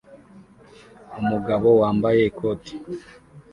Umugabo 1.19 1.67
wambaye 1.81 2.21
ikot 2.29 2.61